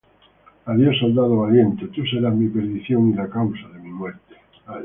“Adiós, 0.71 0.97
soldado 0.97 1.35
valiente” 1.43 1.87
Tú 1.89 2.01
serás 2.07 2.33
mi 2.33 2.47
perdición 2.49 3.09
y 3.09 3.13
la 3.13 3.29
causa 3.29 3.67
de 3.71 3.79
mi 3.83 3.91
muerte 3.91 4.33